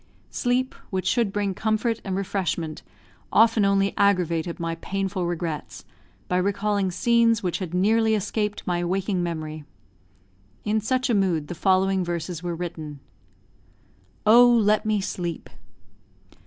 Sleep, 0.31 0.73
which 0.89 1.05
should 1.05 1.31
bring 1.31 1.53
comfort 1.53 2.01
and 2.03 2.15
refreshment, 2.15 2.81
often 3.31 3.63
only 3.63 3.93
aggravated 3.97 4.59
my 4.59 4.73
painful 4.73 5.27
regrets, 5.27 5.85
by 6.27 6.37
recalling 6.37 6.89
scenes 6.89 7.43
which 7.43 7.59
had 7.59 7.75
nearly 7.75 8.15
escaped 8.15 8.65
my 8.65 8.83
waking 8.83 9.21
memory. 9.21 9.63
In 10.65 10.81
such 10.81 11.07
a 11.11 11.13
mood 11.13 11.49
the 11.49 11.53
following 11.53 12.03
verses 12.03 12.41
were 12.41 12.55
written: 12.55 12.99
OH, 14.25 14.55
LET 14.55 14.87
ME 14.87 15.01
SLEEP! 15.01 15.51